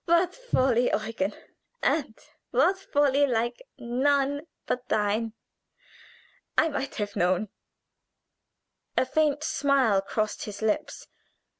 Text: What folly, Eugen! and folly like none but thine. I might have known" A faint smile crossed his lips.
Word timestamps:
What 0.05 0.33
folly, 0.33 0.89
Eugen! 0.91 1.35
and 1.83 2.17
folly 2.91 3.27
like 3.27 3.61
none 3.77 4.47
but 4.65 4.89
thine. 4.89 5.33
I 6.57 6.69
might 6.69 6.95
have 6.95 7.15
known" 7.15 7.49
A 8.97 9.05
faint 9.05 9.43
smile 9.43 10.01
crossed 10.01 10.45
his 10.45 10.63
lips. 10.63 11.05